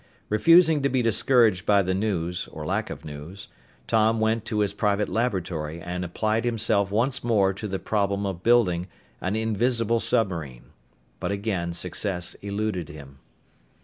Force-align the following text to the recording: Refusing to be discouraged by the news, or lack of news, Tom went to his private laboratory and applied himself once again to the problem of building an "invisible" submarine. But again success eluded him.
Refusing 0.29 0.81
to 0.81 0.89
be 0.89 1.03
discouraged 1.03 1.63
by 1.67 1.83
the 1.83 1.93
news, 1.93 2.47
or 2.51 2.65
lack 2.65 2.89
of 2.89 3.05
news, 3.05 3.49
Tom 3.85 4.19
went 4.19 4.45
to 4.45 4.61
his 4.61 4.73
private 4.73 5.07
laboratory 5.07 5.79
and 5.79 6.03
applied 6.03 6.43
himself 6.43 6.89
once 6.89 7.19
again 7.23 7.53
to 7.53 7.67
the 7.67 7.77
problem 7.77 8.25
of 8.25 8.41
building 8.41 8.87
an 9.21 9.35
"invisible" 9.35 9.99
submarine. 9.99 10.71
But 11.19 11.29
again 11.31 11.71
success 11.73 12.33
eluded 12.41 12.89
him. 12.89 13.19